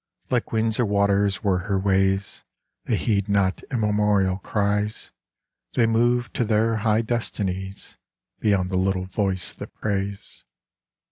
Like 0.31 0.51
winds 0.51 0.79
or 0.79 0.85
waters 0.87 1.43
were 1.43 1.59
her 1.59 1.77
ways: 1.77 2.43
They 2.85 2.95
heed 2.97 3.29
not 3.29 3.61
immemorial 3.69 4.39
cries; 4.39 5.11
They 5.73 5.85
move 5.85 6.33
to 6.33 6.43
their 6.43 6.77
high 6.77 7.01
destinies 7.03 7.97
Beyond 8.39 8.71
the 8.71 8.77
little 8.77 9.05
voice 9.05 9.53
that 9.53 9.75
prays. 9.75 10.43